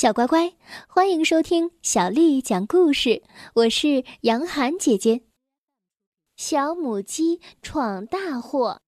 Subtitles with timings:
[0.00, 0.54] 小乖乖，
[0.88, 3.22] 欢迎收听小丽讲故事。
[3.52, 5.24] 我是杨涵姐姐。
[6.38, 8.80] 小母鸡闯大祸，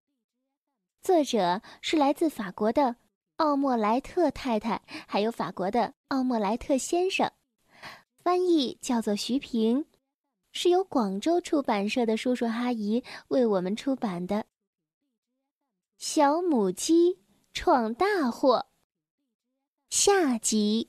[1.02, 2.96] 作者是来自法国的
[3.36, 7.30] 奥莫莱特太太，还有法国的奥莫莱特先生，
[8.16, 9.84] 翻译叫做徐平，
[10.52, 14.46] 是由广州出版社的叔叔阿姨为我们出版的。
[15.98, 17.18] 小母鸡
[17.52, 18.64] 闯大祸，
[19.90, 20.88] 下集。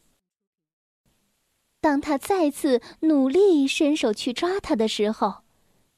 [1.84, 5.44] 当他再次努力伸手去抓它的时候，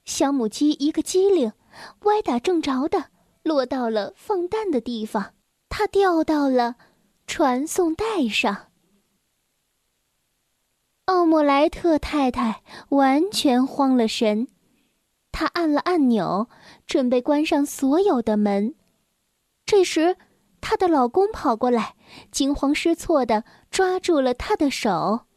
[0.04, 1.54] 小母鸡一个机灵，
[2.06, 3.12] 歪打正着的
[3.44, 5.36] 落到了放蛋的地方，
[5.70, 6.78] 它掉到了
[7.28, 8.72] 传送带上。
[11.06, 14.48] 奥莫莱特太太完全慌了神，
[15.32, 16.50] 她按了按钮，
[16.88, 18.74] 准备关上所有的门。
[19.68, 20.18] 这时，
[20.60, 21.94] 她的老公跑过来，
[22.32, 25.28] 惊慌失措的抓住了她的手。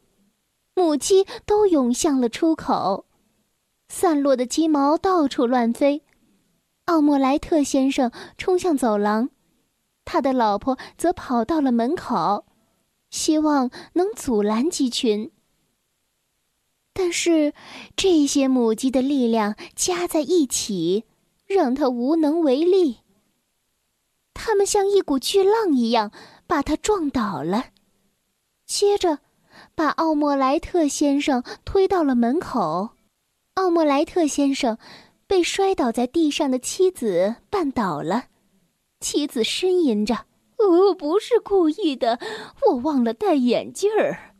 [0.79, 3.05] 母鸡都涌向了出口，
[3.89, 6.03] 散落的鸡毛到处乱飞。
[6.85, 9.29] 奥莫莱特先生冲向走廊，
[10.05, 12.45] 他的老婆则跑到了门口，
[13.09, 15.29] 希望能阻拦鸡群。
[16.93, 17.53] 但是
[17.97, 21.03] 这些母鸡的力量加在一起，
[21.45, 22.99] 让他无能为力。
[24.33, 26.13] 它们像一股巨浪一样
[26.47, 27.65] 把他撞倒了，
[28.65, 29.19] 接着。
[29.75, 32.89] 把奥莫莱特先生推到了门口，
[33.55, 34.77] 奥莫莱特先生
[35.27, 38.25] 被摔倒在地上的妻子绊倒了，
[38.99, 40.25] 妻子呻吟着
[40.57, 42.19] ：“我不是故意的，
[42.67, 44.33] 我忘了戴眼镜儿。”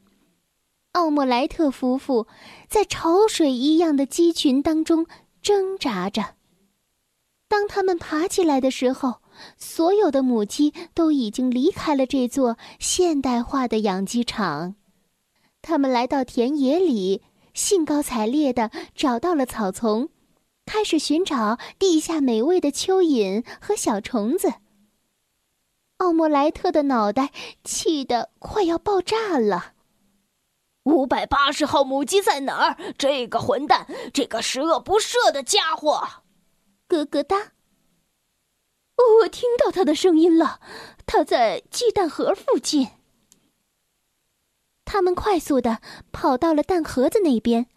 [0.94, 2.28] 奥莫莱特夫妇
[2.68, 5.06] 在潮水一样的鸡群当中
[5.42, 6.36] 挣扎着。
[7.48, 9.22] 当他们爬起来的时候，
[9.58, 14.76] 所有的母鸡都已经离开了这座现代化的养鸡场。
[15.62, 20.10] 他们来到田野里，兴高采烈地找到了草丛，
[20.66, 24.54] 开始寻找地下美味的蚯蚓和小虫子。
[25.98, 27.32] 奥莫莱特的脑袋
[27.64, 29.74] 气得快要爆炸了。
[30.84, 32.94] 五百八十号母鸡在哪儿？
[32.98, 36.24] 这个混蛋，这个十恶不赦的家伙！
[36.88, 37.52] 咯咯哒！
[39.22, 40.62] 我听到他的声音了，
[41.06, 42.88] 他在鸡蛋盒附近。
[44.92, 47.68] 他们快速的跑到了蛋盒子那边，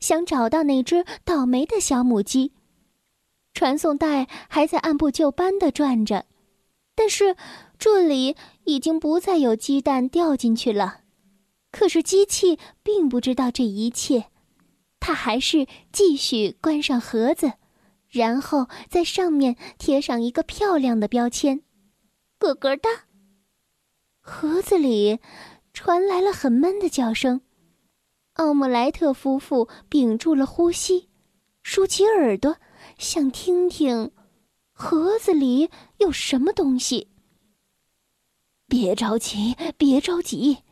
[0.00, 2.50] 想找到那只倒霉的小母鸡。
[3.54, 6.26] 传送带还在按部就班的转着，
[6.96, 7.36] 但是
[7.78, 8.34] 这里
[8.64, 11.02] 已经不再有鸡蛋掉进去了。
[11.70, 14.24] 可是机器并不知道这一切，
[14.98, 17.52] 它还是继续关上盒子，
[18.08, 21.62] 然后在上面贴上一个漂亮的标签，
[22.40, 22.90] 咯咯哒。
[24.20, 25.20] 盒子里。
[25.76, 27.42] 传来了很闷的叫声，
[28.32, 31.10] 奥姆莱特夫妇屏住了呼吸，
[31.62, 32.56] 竖起耳朵，
[32.96, 34.10] 想听听
[34.72, 37.10] 盒子里有什么东西。
[38.66, 40.62] 别着急，别着急，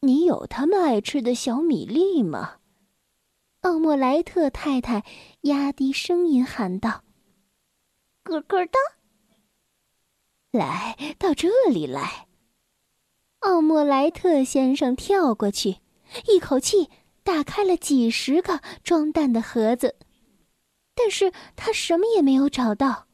[0.00, 2.56] 你有他们爱吃的小米粒吗？
[3.60, 5.04] 奥莫莱特太太
[5.42, 7.04] 压低声音喊道
[8.24, 8.72] ：“咯咯哒，
[10.50, 12.26] 来到这里来。”
[13.42, 15.78] 奥莫莱特先生跳过去，
[16.28, 16.88] 一口气
[17.24, 19.96] 打开了几十个装蛋的盒子，
[20.94, 23.08] 但是他什么也没有找到。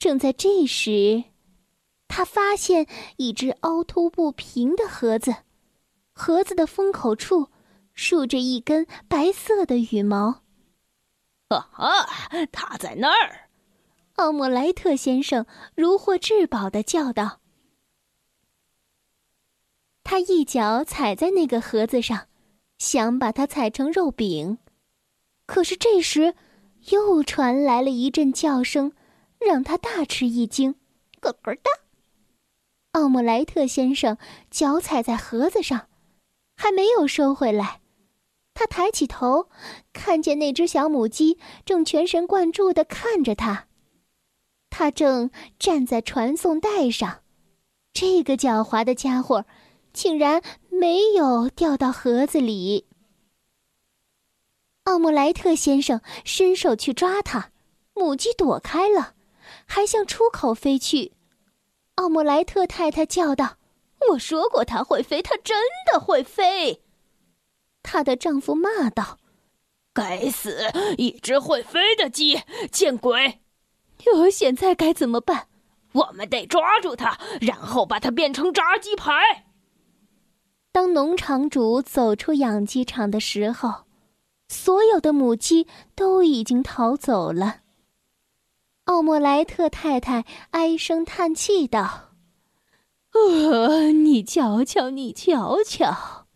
[0.00, 1.24] 正在这时，
[2.08, 5.36] 他发现一只凹凸不平的盒子，
[6.12, 7.50] 盒子的封口处
[7.94, 10.42] 竖着一根白色的羽毛。
[11.48, 12.08] 啊哈，
[12.50, 13.48] 它在那儿！
[14.16, 17.38] 奥莫莱特先生如获至宝的叫道。
[20.10, 22.26] 他一脚踩在那个盒子上，
[22.78, 24.58] 想把它踩成肉饼，
[25.46, 26.34] 可是这时，
[26.88, 28.90] 又传来了一阵叫声，
[29.38, 30.74] 让他大吃一惊。
[31.20, 31.70] 咯咯哒！
[32.90, 34.18] 奥姆莱特先生
[34.50, 35.86] 脚踩在盒子上，
[36.56, 37.80] 还没有收回来。
[38.52, 39.48] 他抬起头，
[39.92, 43.68] 看见那只小母鸡正全神贯注地看着他。
[44.70, 47.20] 他正站在传送带上，
[47.92, 49.46] 这个狡猾的家伙。
[49.92, 52.86] 竟然没有掉到盒子里。
[54.84, 57.50] 奥姆莱特先生伸手去抓它，
[57.94, 59.14] 母鸡躲开了，
[59.66, 61.12] 还向出口飞去。
[61.96, 63.58] 奥姆莱特太太叫道
[64.12, 66.82] ：“我说过它会飞，它真的会飞！”
[67.84, 69.18] 她的丈夫骂道
[69.92, 72.40] ：“该死，一只会飞的鸡，
[72.72, 73.40] 见鬼！
[74.16, 75.48] 我现在该怎么办？
[75.92, 79.44] 我们得抓住它，然后把它变成炸鸡排。”
[80.72, 83.84] 当农场主走出养鸡场的时候，
[84.48, 87.62] 所有的母鸡都已经逃走了。
[88.84, 92.12] 奥莫莱特太太唉声叹气道
[93.12, 96.26] ：“呃，你瞧瞧，你瞧瞧。”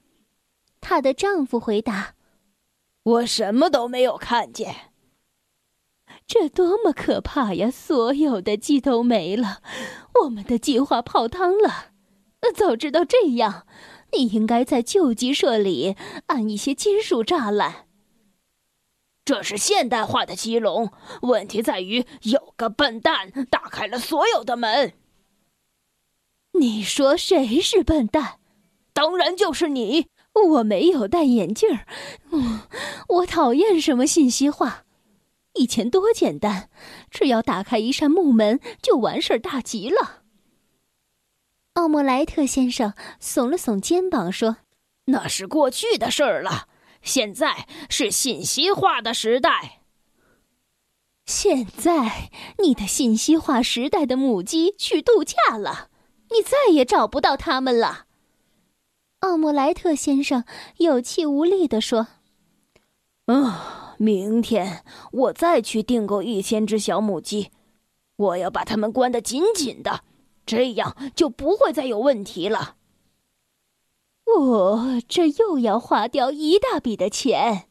[0.81, 2.14] 她的丈夫回答
[3.02, 4.92] ：“我什么都没有看见。”
[6.26, 7.70] 这多么可怕呀！
[7.70, 9.62] 所有的鸡都没了，
[10.22, 11.94] 我们的计划泡汤了。
[12.52, 13.67] 早知道这样，
[14.12, 15.96] 你应该在救鸡舍里
[16.26, 17.87] 安一些金属栅栏。
[19.25, 20.93] 这是现代化的鸡笼，
[21.23, 24.93] 问题在于有个笨蛋打开了所有的门。
[26.52, 28.38] 你说谁是笨蛋？
[28.93, 30.08] 当然就是你。
[30.35, 31.87] 我没有戴眼镜儿。
[32.32, 32.62] 嗯，
[33.08, 34.85] 我讨厌什么信息化。
[35.55, 36.69] 以前多简单，
[37.08, 40.24] 只要打开一扇木门就完事儿大吉了。
[41.75, 44.59] 奥莫莱特先生耸了耸肩膀说
[45.06, 46.69] ：“那是过去的事儿了，
[47.03, 49.82] 现在是信息化的时代。
[51.26, 55.88] 现在你的信息化时代的母鸡去度假了，
[56.31, 58.06] 你再也找不到它们了。”
[59.20, 60.44] 奥莫莱特先生
[60.77, 62.09] 有气无力地说
[63.27, 67.53] ：“啊。”明天我再去订购一千只小母鸡，
[68.17, 70.03] 我要把它们关得紧紧的，
[70.46, 72.76] 这样就不会再有问题了。
[74.25, 77.69] 我这又要花掉一大笔的钱。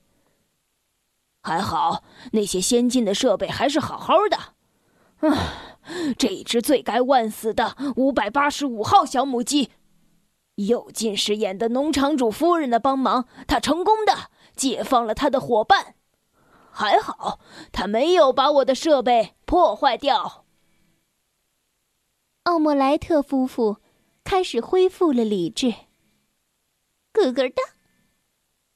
[1.41, 5.27] 还好那些先进的设备还是好好的。
[5.27, 5.75] 啊，
[6.17, 9.71] 这只罪该万死的五百八十五号小母鸡，
[10.55, 15.95] 有近视眼的农场主夫人的帮忙，他成功的解放了他的伙伴。
[16.71, 17.39] 还好，
[17.71, 20.42] 他没有把我的设备破坏掉。
[22.43, 23.77] 奥莫莱特夫妇
[24.23, 25.73] 开始恢复了理智。
[27.13, 27.63] 咯咯哒，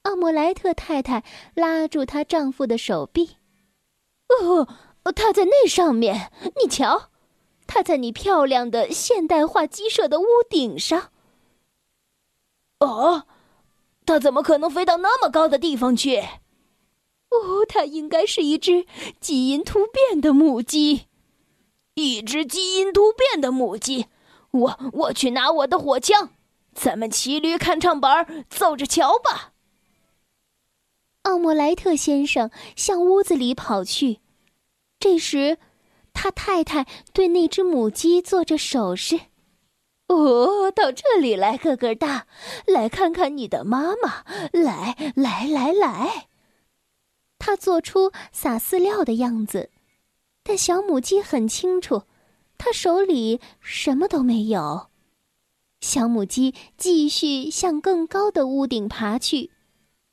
[0.03, 1.23] 奥莫莱特太太
[1.53, 3.37] 拉住她丈夫的手臂。
[4.27, 4.67] 哦，
[5.15, 6.31] 他在那上面，
[6.61, 7.09] 你瞧，
[7.65, 11.11] 他在你漂亮的现代化鸡舍的屋顶上。
[12.79, 13.25] 哦，
[14.05, 16.19] 他怎么可能飞到那么高的地方去？
[17.29, 18.85] 哦，它应该是一只
[19.19, 21.06] 基因突变的母鸡，
[21.97, 24.05] 一只基因突变的母鸡。
[24.51, 26.29] 我我去拿我的火枪，
[26.73, 29.53] 咱们骑驴看唱板，走着瞧吧。
[31.23, 34.19] 奥莫莱特先生向屋子里跑去，
[34.99, 35.57] 这时，
[36.13, 39.19] 他太太对那只母鸡做着手势。
[40.07, 42.27] 哦，到这里来，个个大，
[42.67, 44.23] 来看看你的妈妈。
[44.53, 46.27] 来来来来。
[47.39, 49.71] 他做出撒饲料的样子，
[50.49, 52.03] 但小母鸡很清楚，
[52.57, 54.87] 它手里什么都没有。
[55.81, 59.51] 小母鸡继续向更高的屋顶爬去，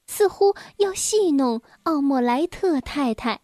[0.08, 3.42] 似乎要戏弄奥莫莱特太太。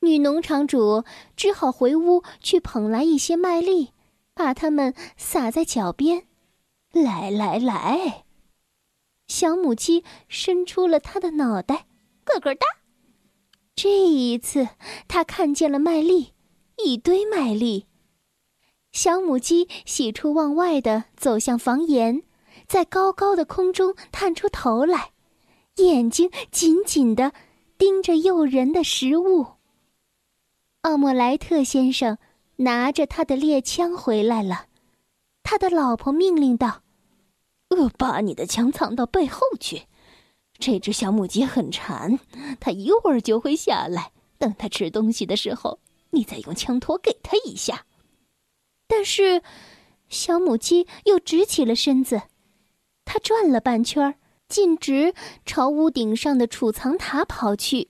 [0.00, 1.04] 女农场主
[1.36, 3.92] 只好回屋去捧来一些麦粒，
[4.32, 6.26] 把它们撒在脚边。
[6.90, 8.24] 来来来。
[9.26, 11.86] 小母鸡伸出了它的脑袋，
[12.24, 12.77] 咯咯哒。
[13.80, 14.70] 这一次，
[15.06, 16.32] 他看见了麦粒，
[16.84, 17.86] 一堆麦粒。
[18.90, 22.24] 小母鸡喜出望外的走向房檐，
[22.66, 25.12] 在高高的空中探出头来，
[25.76, 27.32] 眼睛紧紧的
[27.78, 29.46] 盯着诱人的食物。
[30.80, 32.18] 奥莫莱特先生
[32.56, 34.66] 拿着他的猎枪回来了，
[35.44, 36.82] 他的老婆命令道。
[37.68, 39.82] 呃，把你的枪藏到背后去。
[40.58, 42.18] 这只小母鸡很馋，
[42.58, 44.12] 它一会儿就会下来。
[44.38, 45.78] 等它吃东西的时候，
[46.10, 47.86] 你再用枪托给它一下。
[48.86, 49.42] 但是，
[50.08, 52.22] 小母鸡又直起了身子，
[53.04, 54.16] 它转了半圈，
[54.48, 57.88] 径直朝屋顶上的储藏塔跑去。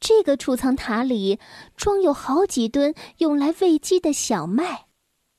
[0.00, 1.38] 这个储藏塔里
[1.76, 4.86] 装有好几吨用来喂鸡的小麦。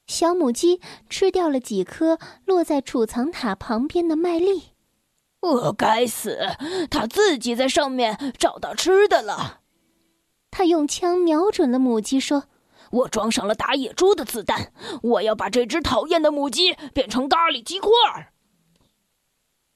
[0.07, 0.79] 小母鸡
[1.09, 4.70] 吃掉了几颗落在储藏塔旁边的麦粒。
[5.41, 6.39] 呃，该死，
[6.89, 9.59] 它自己在上面找到吃的了。
[10.49, 12.45] 他用枪瞄准了母鸡，说
[12.91, 17.89] ：“我装上了打野猪的子弹，我要把这只讨厌的母鸡变成咖喱鸡块。”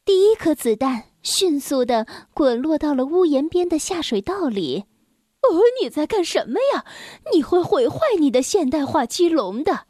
[0.06, 4.86] 第一颗子弹迅速的滚落到了屋檐边的下水道里。
[5.42, 6.86] 哦，你在干什么呀？
[7.34, 9.88] 你会毁坏你的现代化鸡笼的。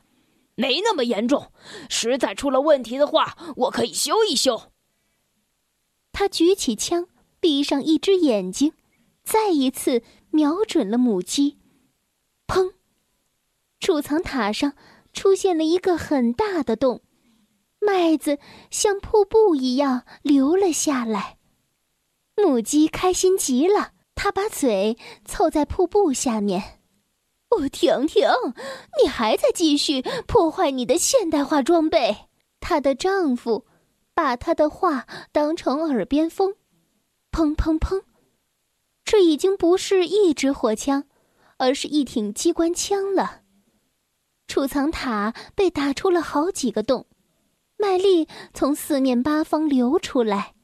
[0.55, 1.51] 没那么严重，
[1.89, 4.71] 实在出了问题的话，我可以修一修。
[6.17, 7.09] 他举起枪，
[7.41, 8.71] 闭上一只眼睛，
[9.25, 11.57] 再一次瞄准了母鸡。
[12.47, 12.71] 砰！
[13.81, 14.75] 储藏塔上
[15.11, 17.01] 出现了一个很大的洞，
[17.79, 18.39] 麦子
[18.71, 21.37] 像瀑布一样流了下来。
[22.37, 26.79] 母鸡开心极了，它把嘴凑在瀑布下面。
[27.49, 28.25] 哦，婷婷，
[29.03, 32.15] 你还在继续破坏你的现代化装备。
[32.61, 33.65] 她的丈夫
[34.15, 36.55] 把他的话当成耳边风。
[37.31, 38.01] 砰砰砰！
[39.03, 41.03] 这已经不是一支火枪，
[41.57, 43.41] 而是一挺机关枪了。
[44.47, 47.05] 储藏塔被打出了好几个洞，
[47.77, 50.55] 麦粒从四面八方流出来。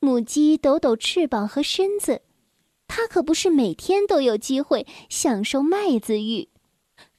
[0.00, 2.22] 母鸡抖抖翅膀和身子。
[2.92, 6.48] 它可不是每天都有机会享受麦子浴，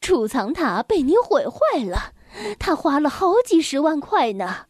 [0.01, 2.13] 储藏塔被你毁坏了，
[2.59, 4.65] 他花了好几十万块呢。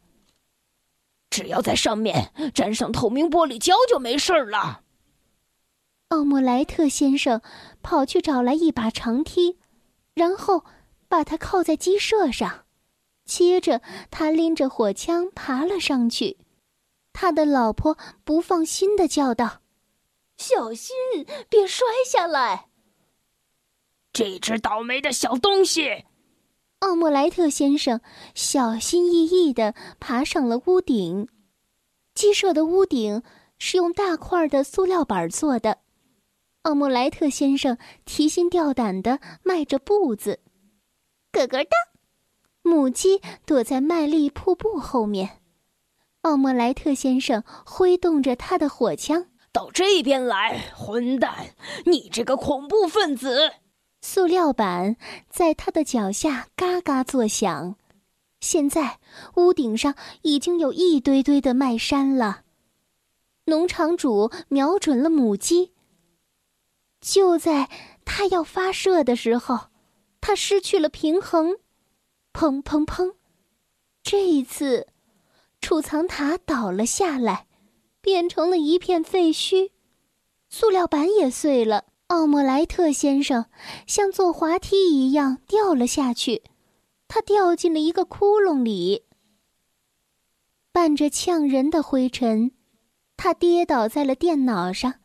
[1.32, 4.84] 只要在上面粘上透明玻璃胶就没事了。
[6.10, 7.42] 奥莫莱特先生
[7.82, 9.58] 跑去找来一把长梯，
[10.14, 10.66] 然后
[11.08, 12.66] 把它靠在鸡舍上，
[13.26, 16.38] 接着他拎着火枪爬了上去。
[17.14, 19.62] 他的老婆不放心的叫道。
[20.38, 20.96] 小心，
[21.50, 22.68] 别摔下来！
[24.12, 26.06] 这只倒霉的小东西！
[26.82, 28.02] 奥莫莱特先生
[28.34, 31.28] 小心翼翼地爬上了屋顶。
[32.16, 33.22] 鸡舍的屋顶
[33.60, 35.78] 是用大块的塑料板做的。
[36.64, 40.40] 奥莫莱特先生提心吊胆地迈着步子，
[41.32, 41.70] 咯咯哒！
[42.64, 45.42] 母鸡躲在麦粒瀑布后面。
[46.22, 49.28] 奥莫莱特先生挥动着他的火枪。
[49.52, 51.54] 到这边来，混蛋！
[51.86, 53.52] 你这个恐怖分子！
[54.02, 54.98] 塑料板
[55.30, 57.76] 在他的脚下嘎嘎作响。
[58.40, 59.00] 现在
[59.36, 62.42] 屋顶上已经有一堆堆的麦山了。
[63.46, 65.72] 农场主瞄准了母鸡。
[67.00, 67.70] 就在
[68.04, 69.70] 他要发射的时候，
[70.20, 71.58] 他失去了平衡，
[72.34, 73.16] 砰砰砰！
[74.04, 74.88] 这一次，
[75.62, 77.48] 储藏塔倒了下来。
[78.04, 79.70] 变成了一片废墟，
[80.50, 81.86] 塑料板也碎了。
[82.12, 83.46] 奥莫莱特先生
[83.88, 86.44] 像坐滑梯一样掉了下去，
[87.08, 89.06] 他掉进了一个窟窿里，
[90.74, 92.52] 伴着呛人的灰尘，
[93.16, 94.96] 他跌倒在了电脑上，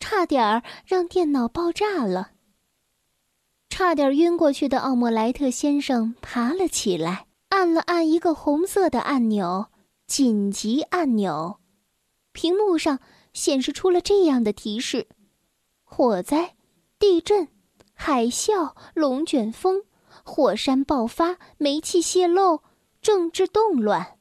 [0.00, 2.32] 差点儿让电脑爆炸了。
[3.68, 9.68] 差点晕过去的奥莫莱特先生爬了起来，按了按一个红色的按钮——
[10.08, 11.60] 紧急按钮。
[12.32, 12.98] 屏幕上
[13.32, 15.06] 显示出了这样的提示：
[15.92, 16.54] 火灾、
[17.00, 17.48] 地震、
[17.92, 19.82] 海啸、龙卷风、
[20.24, 22.62] 火山爆发、煤气泄漏、
[23.02, 24.16] 政治动乱。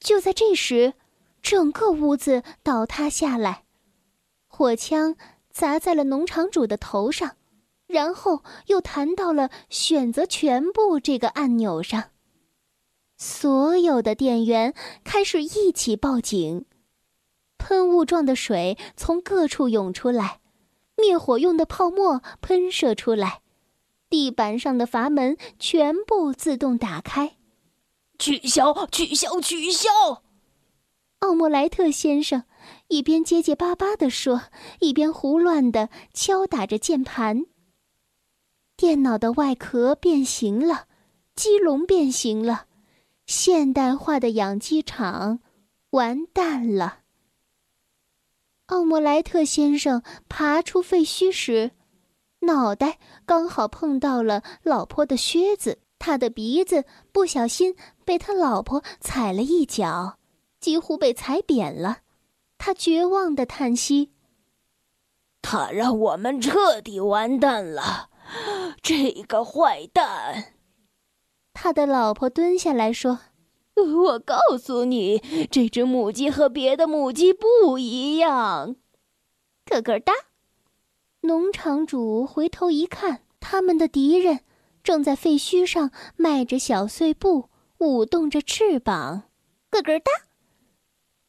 [0.00, 0.94] 就在这时，
[1.40, 3.64] 整个屋子倒塌下来，
[4.48, 5.14] 火枪
[5.48, 7.36] 砸在了农场主的头上，
[7.86, 12.10] 然后又弹到了选择全部这个按钮上。
[13.16, 14.74] 所有的电源
[15.04, 16.66] 开始一起报警，
[17.60, 20.40] 喷雾状的水从各处涌出来，
[20.96, 23.42] 灭火用的泡沫喷射出来，
[24.08, 27.36] 地板上的阀门全部自动打开。
[28.18, 28.86] 取消！
[28.86, 29.40] 取消！
[29.40, 29.88] 取消！
[31.20, 32.44] 奥莫莱特先生
[32.88, 34.44] 一边结结巴巴地说，
[34.80, 37.44] 一边胡乱地敲打着键盘。
[38.76, 40.86] 电脑的外壳变形了，
[41.36, 42.64] 鸡笼变形了。
[43.26, 45.40] 现代化的养鸡场
[45.90, 46.99] 完蛋了。
[48.70, 51.72] 奥莫莱特先生爬出废墟时，
[52.40, 57.74] 脑袋刚好碰到了老婆的靴子，他的鼻子不小心
[58.04, 60.18] 被他老婆踩了一脚，
[60.60, 61.98] 几乎被踩扁了。
[62.58, 64.12] 他绝望的叹息
[65.42, 68.10] ：“他让我们彻底完蛋了，
[68.80, 70.54] 这个坏蛋。”
[71.52, 73.18] 他的老婆蹲下来说
[74.04, 75.18] ：“我告诉你，
[75.50, 78.76] 这只母鸡和别的母鸡不一样。”
[79.66, 80.12] 咯咯哒！
[81.22, 84.40] 农场主回头一看，他们的敌人
[84.82, 89.24] 正在废墟上迈着小碎步，舞动着翅膀。
[89.70, 90.10] 咯咯哒！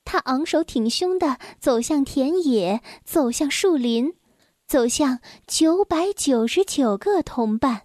[0.03, 4.15] 他昂首挺胸地走向田野，走向树林，
[4.65, 7.83] 走向九百九十九个同伴。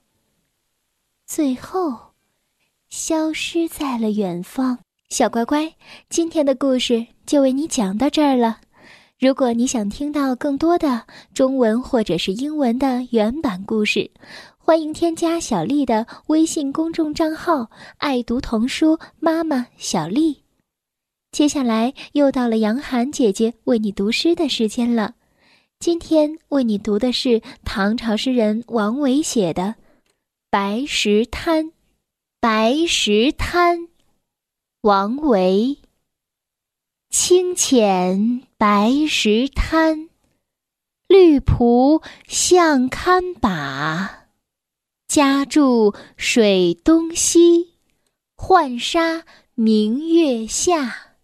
[1.27, 2.16] 最后。
[3.07, 4.77] 消失在了远方，
[5.11, 5.73] 小乖乖，
[6.09, 8.59] 今天的故事就为你讲到这儿了。
[9.21, 14.11] 如果你想听到更多的中文或者是英文的原版故事，
[14.59, 20.43] 欢迎添加小丽的微信公众账号“爱读童书妈妈小丽”。
[21.31, 25.15] 接下来又到了杨涵姐姐为你读诗的时间了。
[25.79, 29.63] 今天为你读的是唐朝诗人王维写的
[30.51, 31.67] 《白石滩》。
[32.49, 33.89] 白石滩，
[34.83, 35.79] 王维。
[37.11, 40.09] 清浅白石滩，
[41.09, 44.29] 绿蒲向堪把。
[45.09, 47.75] 家住水东西，
[48.37, 49.25] 浣纱
[49.55, 51.17] 明月下。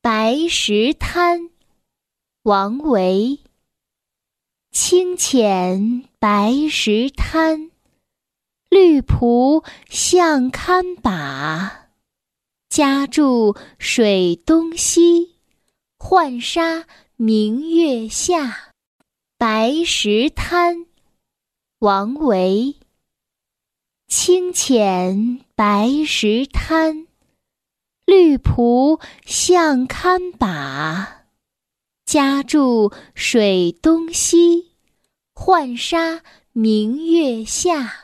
[0.00, 1.50] 白石滩，
[2.44, 3.40] 王维。
[4.70, 7.71] 清浅白石滩，
[8.92, 11.88] 绿蒲向堪把。
[12.68, 15.36] 家住水东西，
[15.96, 16.84] 浣纱
[17.16, 18.74] 明月下。
[19.38, 20.84] 白石滩，
[21.78, 22.76] 王维。
[24.08, 27.06] 清浅白石滩，
[28.04, 31.24] 绿蒲向堪把。
[32.04, 34.72] 家住水东西，
[35.32, 36.20] 浣纱
[36.52, 38.00] 明月下。